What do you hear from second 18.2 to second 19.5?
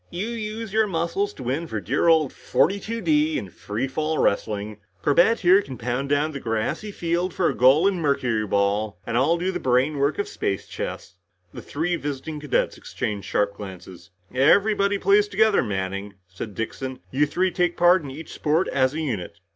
sport as a unit."